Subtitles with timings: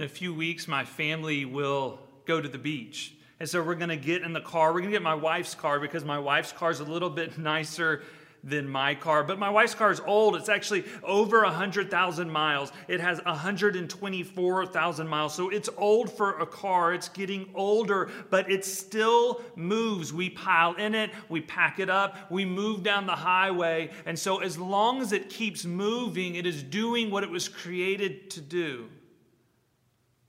[0.00, 3.12] in a few weeks, my family will go to the beach.
[3.38, 4.68] And so we're going to get in the car.
[4.72, 7.36] We're going to get my wife's car because my wife's car is a little bit
[7.52, 8.02] nicer
[8.42, 9.22] than my car.
[9.22, 10.36] But my wife's car is old.
[10.36, 12.72] It's actually over 100,000 miles.
[12.88, 15.34] It has 124,000 miles.
[15.34, 16.94] So it's old for a car.
[16.94, 20.14] It's getting older, but it still moves.
[20.14, 23.90] We pile in it, we pack it up, we move down the highway.
[24.06, 28.30] And so as long as it keeps moving, it is doing what it was created
[28.30, 28.88] to do.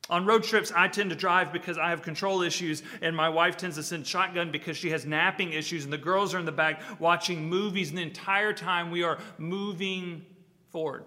[0.09, 3.55] On road trips, I tend to drive because I have control issues, and my wife
[3.55, 6.51] tends to send shotgun because she has napping issues, and the girls are in the
[6.51, 10.25] back watching movies, and the entire time we are moving
[10.69, 11.05] forward.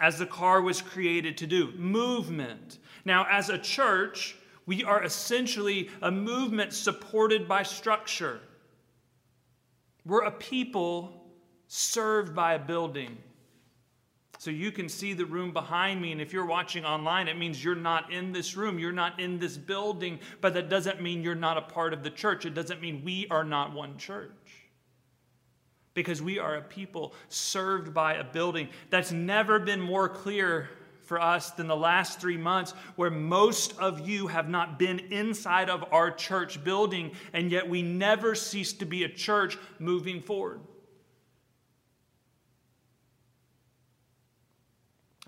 [0.00, 2.78] As the car was created to do, movement.
[3.04, 4.36] Now, as a church,
[4.66, 8.40] we are essentially a movement supported by structure.
[10.04, 11.24] We're a people
[11.68, 13.16] served by a building.
[14.38, 16.12] So you can see the room behind me.
[16.12, 18.78] And if you're watching online, it means you're not in this room.
[18.78, 20.20] You're not in this building.
[20.40, 22.46] But that doesn't mean you're not a part of the church.
[22.46, 24.30] It doesn't mean we are not one church.
[25.92, 28.68] Because we are a people served by a building.
[28.90, 30.70] That's never been more clear
[31.02, 35.70] for us than the last three months, where most of you have not been inside
[35.70, 40.60] of our church building, and yet we never cease to be a church moving forward.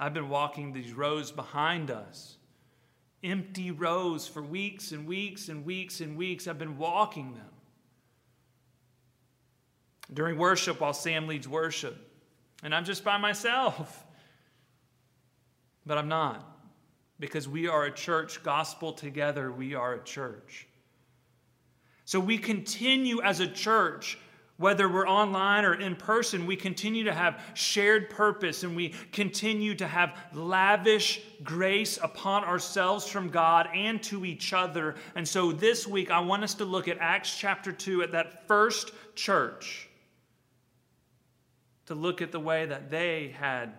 [0.00, 2.38] I've been walking these rows behind us,
[3.22, 6.48] empty rows for weeks and weeks and weeks and weeks.
[6.48, 7.44] I've been walking them.
[10.12, 11.94] During worship, while Sam leads worship,
[12.62, 14.04] and I'm just by myself.
[15.86, 16.46] But I'm not,
[17.18, 20.68] because we are a church, gospel together, we are a church.
[22.04, 24.18] So we continue as a church
[24.60, 29.74] whether we're online or in person, we continue to have shared purpose and we continue
[29.74, 34.96] to have lavish grace upon ourselves from God and to each other.
[35.14, 38.46] And so this week, I want us to look at Acts chapter 2 at that
[38.46, 39.88] first church
[41.86, 43.72] to look at the way that they had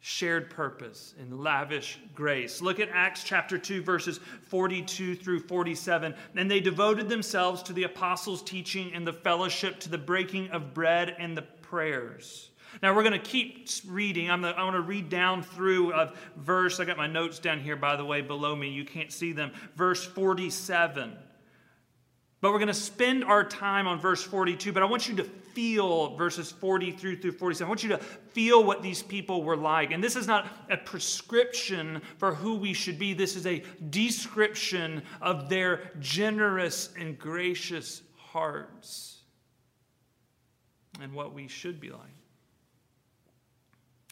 [0.00, 2.62] shared purpose and lavish grace.
[2.62, 6.14] Look at Acts chapter 2, verses 42 through 47.
[6.36, 10.72] And they devoted themselves to the apostles' teaching and the fellowship, to the breaking of
[10.72, 12.50] bread and the prayers.
[12.82, 14.30] Now we're going to keep reading.
[14.30, 16.78] I'm, I want to read down through a verse.
[16.78, 18.68] I got my notes down here, by the way, below me.
[18.68, 19.52] You can't see them.
[19.74, 21.16] Verse 47.
[22.40, 25.28] But we're going to spend our time on verse 42, but I want you to
[25.58, 27.66] feel verses 40 through through 47.
[27.66, 29.90] I want you to feel what these people were like.
[29.90, 33.12] And this is not a prescription for who we should be.
[33.12, 39.22] This is a description of their generous and gracious hearts
[41.02, 42.02] and what we should be like.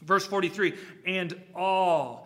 [0.03, 0.75] Verse 43,
[1.07, 2.26] and all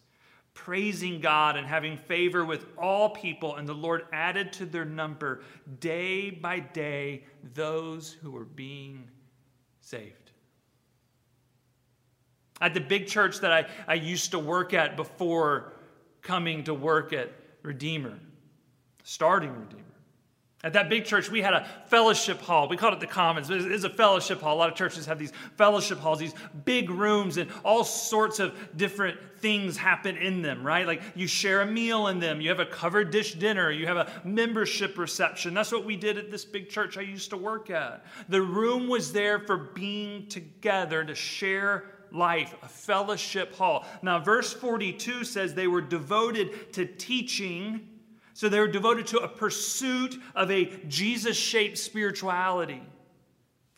[0.53, 5.41] praising God and having favor with all people, and the Lord added to their number
[5.79, 7.23] day by day
[7.53, 9.09] those who were being
[9.79, 10.31] saved.
[12.59, 15.73] At the big church that I, I used to work at before
[16.21, 17.31] coming to work at
[17.63, 18.19] Redeemer,
[19.03, 19.83] starting Redeemer,
[20.63, 22.67] at that big church, we had a fellowship hall.
[22.67, 23.49] We called it the Commons.
[23.49, 24.55] It's a fellowship hall.
[24.55, 26.35] A lot of churches have these fellowship halls, these
[26.65, 30.85] big rooms, and all sorts of different things happen in them, right?
[30.85, 33.97] Like you share a meal in them, you have a covered dish dinner, you have
[33.97, 35.55] a membership reception.
[35.55, 38.05] That's what we did at this big church I used to work at.
[38.29, 43.85] The room was there for being together to share life, a fellowship hall.
[44.03, 47.87] Now, verse 42 says they were devoted to teaching
[48.33, 52.81] so they were devoted to a pursuit of a Jesus shaped spirituality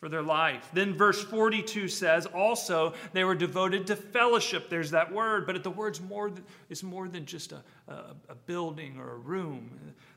[0.04, 0.68] for their life.
[0.74, 4.68] Then verse 42 says also they were devoted to fellowship.
[4.68, 8.34] There's that word, but the word's more than, it's more than just a, a, a
[8.34, 9.70] building or a room.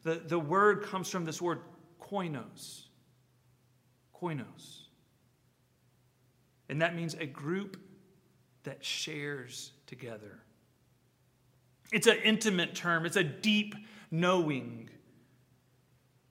[0.03, 1.61] The, the word comes from this word
[2.01, 2.81] koinos.
[4.13, 4.87] Koinos.
[6.67, 7.77] And that means a group
[8.63, 10.39] that shares together.
[11.93, 13.73] It's an intimate term, it's a deep
[14.11, 14.89] knowing.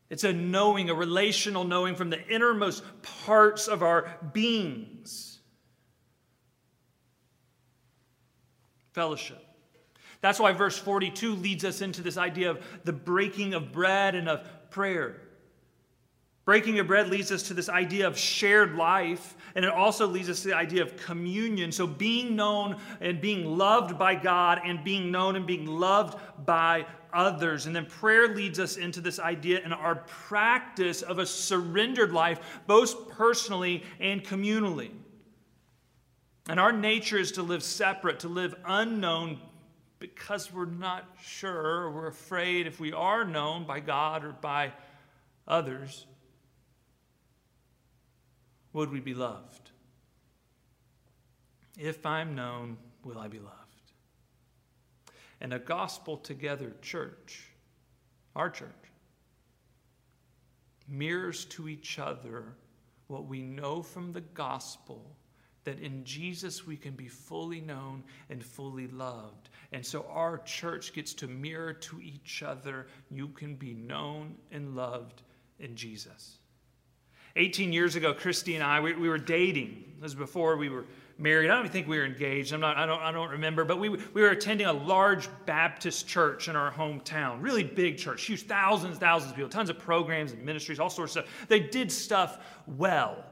[0.09, 5.41] It's a knowing, a relational knowing from the innermost parts of our beings.
[8.93, 9.43] Fellowship.
[10.21, 14.29] That's why verse 42 leads us into this idea of the breaking of bread and
[14.29, 15.21] of prayer.
[16.47, 20.31] Breaking of bread leads us to this idea of shared life, and it also leads
[20.31, 21.73] us to the idea of communion.
[21.73, 26.87] So, being known and being loved by God, and being known and being loved by
[27.13, 27.67] others.
[27.67, 32.61] And then prayer leads us into this idea and our practice of a surrendered life,
[32.69, 34.93] both personally and communally.
[36.49, 39.41] And our nature is to live separate, to live unknown
[39.99, 44.73] because we're not sure, or we're afraid if we are known by God or by
[45.49, 46.07] others
[48.77, 49.71] would we be loved?
[51.79, 53.55] If I'm known, will I be loved?
[55.41, 57.49] And a gospel together church,
[58.35, 58.69] our church,
[60.87, 62.53] mirrors to each other
[63.07, 65.17] what we know from the gospel
[65.65, 69.49] that in Jesus we can be fully known and fully loved.
[69.73, 74.77] And so our church gets to mirror to each other you can be known and
[74.77, 75.23] loved
[75.59, 76.41] in Jesus.
[77.37, 79.85] 18 years ago, Christy and I, we, we were dating.
[79.97, 80.87] This was before we were
[81.19, 81.51] married.
[81.51, 82.53] I don't even think we were engaged.
[82.53, 83.65] I'm not, I, don't, I don't remember.
[83.65, 87.43] But we, we were attending a large Baptist church in our hometown.
[87.43, 91.17] Really big church, huge, thousands, thousands of people, tons of programs and ministries, all sorts
[91.17, 91.49] of stuff.
[91.49, 93.25] They did stuff well.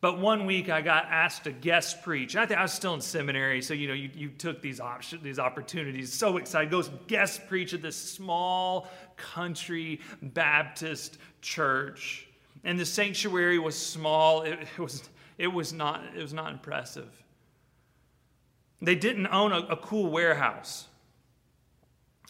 [0.00, 2.36] But one week I got asked to guest preach.
[2.36, 5.22] I think I was still in seminary, so you know, you, you took these options,
[5.22, 6.12] these opportunities.
[6.12, 6.70] So excited.
[6.70, 12.28] Goes guest preach at this small country Baptist church
[12.64, 14.42] and the sanctuary was small.
[14.42, 15.08] It, it, was,
[15.38, 17.22] it, was, not, it was not impressive.
[18.80, 20.86] They didn't own a, a cool warehouse.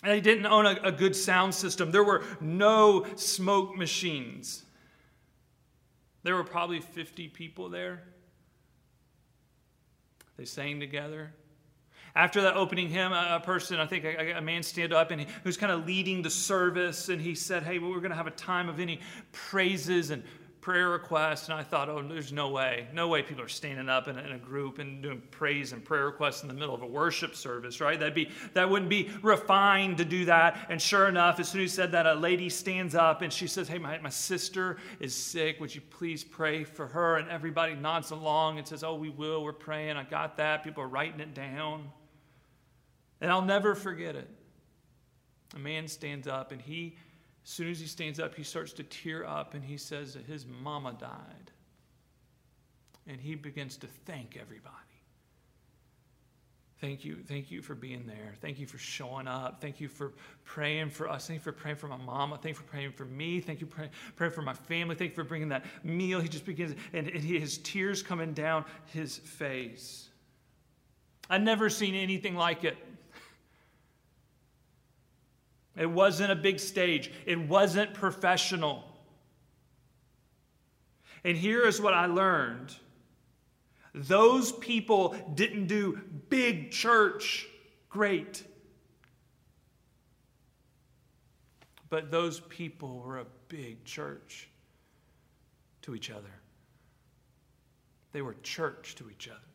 [0.03, 1.91] They didn't own a, a good sound system.
[1.91, 4.65] There were no smoke machines.
[6.25, 8.03] There were probably 50 people there.
[10.37, 11.33] They sang together.
[12.17, 15.57] After that opening hymn, a person, I think a, man stand up and he was
[15.57, 18.33] kind of leading the service and he said, Hey, well, we're going to have a
[18.33, 19.01] time of any
[19.33, 20.23] praises and
[20.65, 21.51] prayer requests.
[21.51, 22.87] And I thought, oh, there's no way.
[22.95, 25.85] No way people are standing up in a, in a, group and doing praise and
[25.85, 28.01] prayer requests in the middle of a worship service, right?
[28.01, 30.65] That'd be, that wouldn't be refined to do that.
[30.71, 33.47] And sure enough, as soon as he said that, a lady stands up and she
[33.47, 35.61] says, hey, my, my sister is sick.
[35.61, 37.17] Would you please pray for her?
[37.17, 39.45] And everybody nods along and says, oh, we will.
[39.45, 39.99] We're praying.
[39.99, 40.65] I got that.
[40.65, 41.91] People are writing it down.
[43.25, 44.29] And I'll never forget it.
[45.57, 46.95] A man stands up, and he,
[47.43, 50.27] as soon as he stands up, he starts to tear up, and he says that
[50.27, 51.51] his mama died.
[53.07, 54.75] And he begins to thank everybody.
[56.83, 57.17] Thank you.
[57.27, 58.35] Thank you for being there.
[58.43, 59.59] Thank you for showing up.
[59.59, 60.13] Thank you for
[60.45, 61.27] praying for us.
[61.27, 62.37] Thank you for praying for my mama.
[62.37, 63.41] Thank you for praying for me.
[63.41, 64.97] Thank you for praying for my family.
[64.97, 66.21] Thank you for bringing that meal.
[66.21, 70.11] He just begins, and, and his tears coming down his face.
[71.31, 72.77] I've never seen anything like it.
[75.77, 78.85] It wasn't a big stage, it wasn't professional.
[81.25, 82.75] And here is what I learned
[83.95, 87.47] those people didn't do big church
[87.89, 88.43] great.
[91.89, 94.49] But those people were a big church
[95.83, 96.41] to each other.
[98.13, 99.54] They were church to each other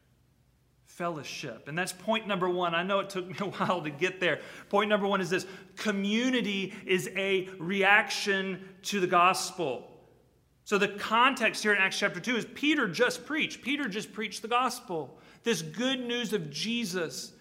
[1.00, 1.70] fellowship.
[1.70, 2.76] And that's point number one.
[2.76, 4.42] I know it took me a while to get there.
[4.68, 5.46] Point number one is this
[5.78, 9.90] community is a reaction to the gospel.
[10.66, 13.62] So, the context here in Acts chapter 2 is Peter just preached.
[13.62, 15.18] Peter just preached the gospel.
[15.44, 17.32] This good news of Jesus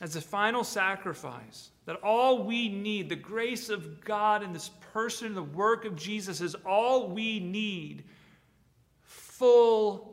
[0.00, 1.68] as a final sacrifice.
[1.84, 6.40] That all we need, the grace of God in this person, the work of Jesus,
[6.40, 8.04] is all we need.
[9.02, 10.09] Full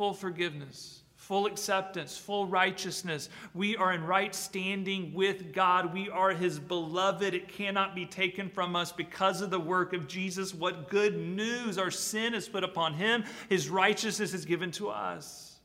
[0.00, 3.28] full forgiveness, full acceptance, full righteousness.
[3.52, 5.92] We are in right standing with God.
[5.92, 7.34] We are His beloved.
[7.34, 10.54] It cannot be taken from us because of the work of Jesus.
[10.54, 11.76] What good news!
[11.76, 15.58] Our sin is put upon Him, His righteousness is given to us.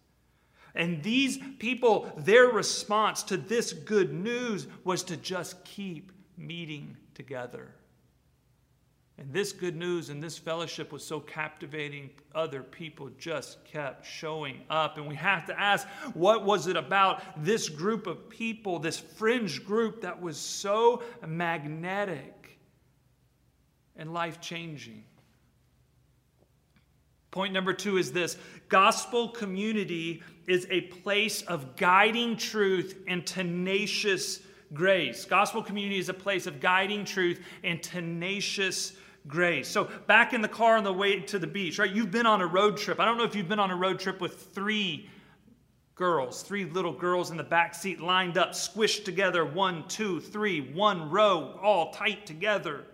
[0.75, 7.69] And these people, their response to this good news was to just keep meeting together.
[9.17, 14.61] And this good news and this fellowship was so captivating, other people just kept showing
[14.69, 14.97] up.
[14.97, 19.63] And we have to ask what was it about this group of people, this fringe
[19.63, 22.59] group that was so magnetic
[23.95, 25.05] and life changing?
[27.31, 34.41] Point number two is this gospel community is a place of guiding truth and tenacious
[34.73, 35.25] grace.
[35.25, 38.93] Gospel community is a place of guiding truth and tenacious
[39.27, 39.67] grace.
[39.67, 41.91] So, back in the car on the way to the beach, right?
[41.91, 42.99] You've been on a road trip.
[42.99, 45.09] I don't know if you've been on a road trip with three
[45.95, 50.73] girls, three little girls in the back seat lined up, squished together, one, two, three,
[50.73, 52.85] one row, all tight together.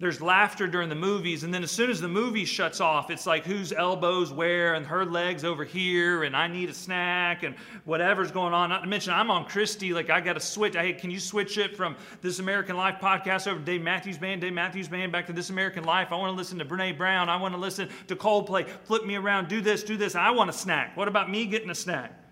[0.00, 3.28] There's laughter during the movies, and then as soon as the movie shuts off, it's
[3.28, 7.54] like whose elbows where and her legs over here, and I need a snack and
[7.84, 8.70] whatever's going on.
[8.70, 10.74] Not to mention, I'm on Christy, like I got to switch.
[10.74, 14.40] Hey, can you switch it from This American Life podcast over to Dave Matthews Band,
[14.40, 16.08] Dave Matthews Band back to This American Life?
[16.10, 17.28] I want to listen to Brene Brown.
[17.28, 18.68] I want to listen to Coldplay.
[18.86, 20.16] Flip me around, do this, do this.
[20.16, 20.96] I want a snack.
[20.96, 22.23] What about me getting a snack?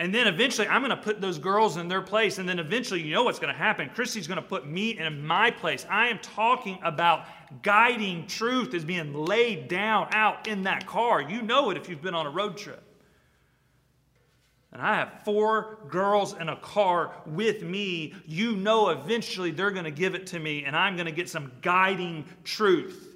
[0.00, 2.38] And then eventually, I'm going to put those girls in their place.
[2.38, 3.90] And then eventually, you know what's going to happen.
[3.90, 5.84] Christy's going to put me in my place.
[5.90, 7.26] I am talking about
[7.62, 11.20] guiding truth is being laid down out in that car.
[11.20, 12.82] You know it if you've been on a road trip.
[14.72, 18.14] And I have four girls in a car with me.
[18.24, 21.28] You know eventually they're going to give it to me, and I'm going to get
[21.28, 23.09] some guiding truth.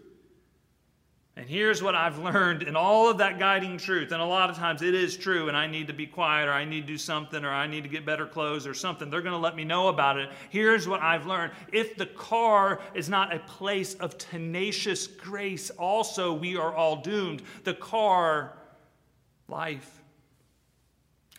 [1.36, 4.12] And here's what I've learned in all of that guiding truth.
[4.12, 6.52] And a lot of times it is true, and I need to be quiet, or
[6.52, 9.10] I need to do something, or I need to get better clothes, or something.
[9.10, 10.30] They're going to let me know about it.
[10.50, 16.32] Here's what I've learned if the car is not a place of tenacious grace, also
[16.32, 17.42] we are all doomed.
[17.64, 18.56] The car,
[19.48, 20.02] life,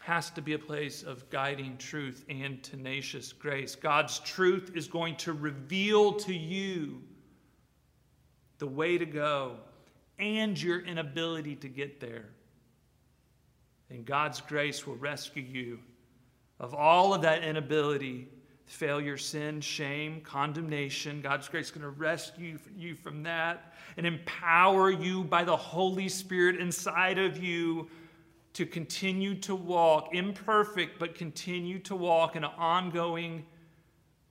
[0.01, 3.75] has to be a place of guiding truth and tenacious grace.
[3.75, 7.01] God's truth is going to reveal to you
[8.59, 9.57] the way to go
[10.19, 12.25] and your inability to get there.
[13.89, 15.79] And God's grace will rescue you
[16.59, 18.27] of all of that inability,
[18.65, 21.21] failure, sin, shame, condemnation.
[21.21, 26.09] God's grace is going to rescue you from that and empower you by the Holy
[26.09, 27.89] Spirit inside of you
[28.53, 33.45] to continue to walk, imperfect, but continue to walk in an ongoing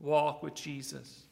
[0.00, 1.24] walk with Jesus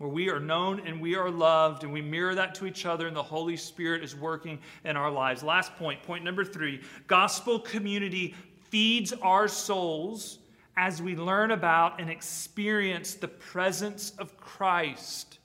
[0.00, 3.06] where we are known and we are loved, and we mirror that to each other,
[3.06, 5.42] and the Holy Spirit is working in our lives.
[5.42, 8.34] Last point, point number three gospel community
[8.70, 10.38] feeds our souls
[10.78, 15.38] as we learn about and experience the presence of Christ.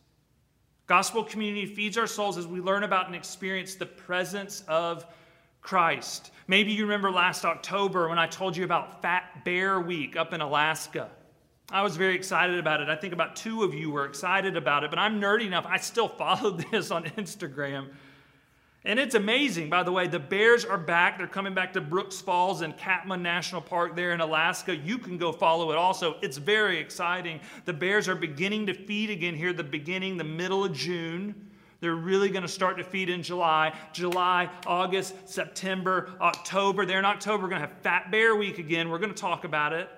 [0.88, 5.06] Gospel community feeds our souls as we learn about and experience the presence of
[5.60, 6.32] Christ.
[6.48, 10.40] Maybe you remember last October when I told you about Fat Bear Week up in
[10.40, 11.10] Alaska.
[11.72, 12.90] I was very excited about it.
[12.90, 15.66] I think about two of you were excited about it, but I'm nerdy enough.
[15.68, 17.88] I still follow this on Instagram.
[18.88, 20.08] And it's amazing, by the way.
[20.08, 21.18] The bears are back.
[21.18, 24.76] They're coming back to Brooks Falls and Katmai National Park there in Alaska.
[24.76, 26.18] You can go follow it also.
[26.22, 27.40] It's very exciting.
[27.66, 31.34] The bears are beginning to feed again here, the beginning, the middle of June.
[31.80, 33.74] They're really going to start to feed in July.
[33.92, 36.86] July, August, September, October.
[36.86, 38.90] There in October, we're going to have Fat Bear Week again.
[38.90, 39.90] We're going to talk about it.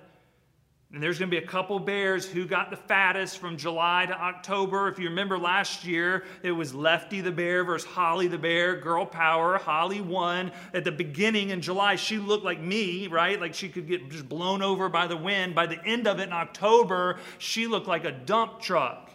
[0.93, 4.13] And there's going to be a couple bears who got the fattest from July to
[4.13, 4.87] October.
[4.87, 9.05] If you remember last year, it was Lefty the bear versus Holly the bear, girl
[9.05, 9.57] power.
[9.57, 10.49] Holly won.
[10.73, 13.39] At the beginning in July, she looked like me, right?
[13.39, 15.53] Like she could get just blown over by the wind.
[15.53, 19.11] By the end of it in October, she looked like a dump truck.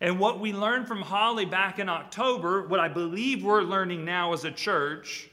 [0.00, 4.32] And what we learned from Holly back in October, what I believe we're learning now
[4.32, 5.30] as a church,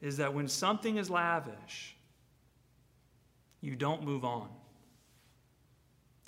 [0.00, 1.94] is that when something is lavish,
[3.60, 4.48] you don't move on.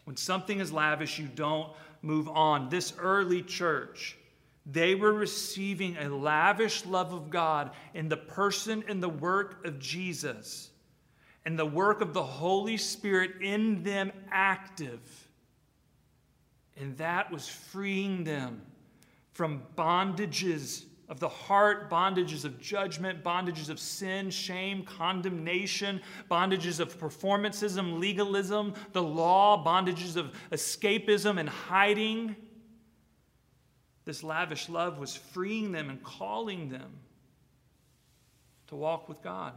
[0.05, 1.73] When something is lavish, you don't
[2.03, 2.69] move on.
[2.69, 4.17] This early church,
[4.67, 9.79] they were receiving a lavish love of God in the person and the work of
[9.79, 10.71] Jesus
[11.45, 15.01] and the work of the Holy Spirit in them active.
[16.77, 18.63] And that was freeing them
[19.33, 26.01] from bondages of the heart, bondages of judgment, bondages of sin, shame, condemnation,
[26.31, 32.37] bondages of performancism, legalism, the law, bondages of escapism and hiding.
[34.05, 36.93] This lavish love was freeing them and calling them
[38.69, 39.55] to walk with God.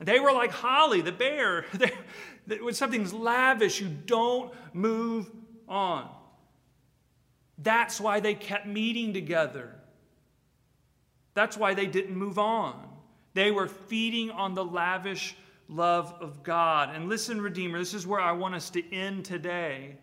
[0.00, 1.66] They were like Holly, the bear.
[2.46, 5.30] when something's lavish, you don't move
[5.68, 6.08] on.
[7.58, 9.74] That's why they kept meeting together.
[11.34, 12.88] That's why they didn't move on.
[13.34, 15.36] They were feeding on the lavish
[15.68, 16.94] love of God.
[16.94, 19.96] And listen, Redeemer, this is where I want us to end today.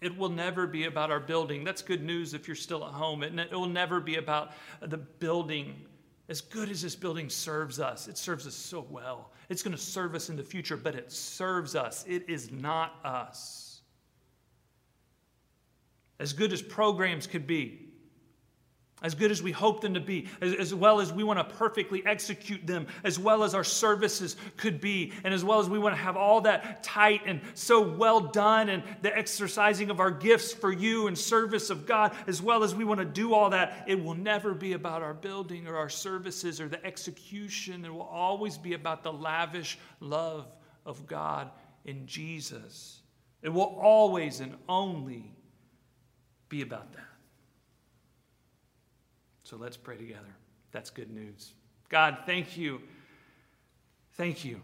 [0.00, 1.64] It will never be about our building.
[1.64, 3.22] That's good news if you're still at home.
[3.22, 5.74] It, it will never be about the building.
[6.28, 9.32] As good as this building serves us, it serves us so well.
[9.48, 12.04] It's going to serve us in the future, but it serves us.
[12.06, 13.80] It is not us.
[16.20, 17.87] As good as programs could be,
[19.02, 21.56] as good as we hope them to be, as, as, well as we want to
[21.56, 25.78] perfectly execute them, as well as our services could be, and as well as we
[25.78, 30.10] want to have all that tight and so well done, and the exercising of our
[30.10, 33.50] gifts for you and service of God, as well as we want to do all
[33.50, 37.84] that, it will never be about our building or our services or the execution.
[37.84, 40.46] It will always be about the lavish love
[40.84, 41.50] of God
[41.84, 43.00] in Jesus.
[43.42, 45.32] It will always and only
[46.48, 47.04] be about that.
[49.48, 50.36] So let's pray together.
[50.72, 51.54] That's good news.
[51.88, 52.82] God, thank you.
[54.12, 54.60] Thank you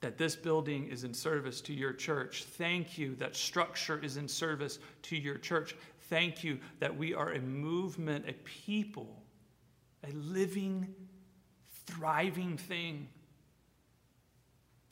[0.00, 2.42] that this building is in service to your church.
[2.42, 5.76] Thank you that structure is in service to your church.
[6.10, 9.22] Thank you that we are a movement, a people,
[10.02, 10.92] a living,
[11.86, 13.06] thriving thing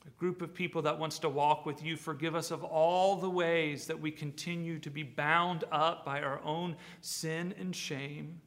[0.05, 1.97] a group of people that wants to walk with you.
[1.97, 6.39] Forgive us of all the ways that we continue to be bound up by our
[6.43, 8.39] own sin and shame,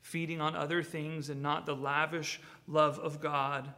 [0.00, 3.72] feeding on other things and not the lavish love of God.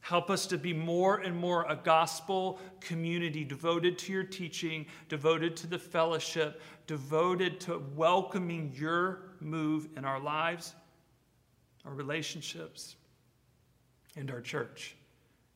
[0.00, 5.56] Help us to be more and more a gospel community devoted to your teaching, devoted
[5.56, 10.74] to the fellowship, devoted to welcoming your move in our lives,
[11.84, 12.94] our relationships,
[14.16, 14.94] and our church.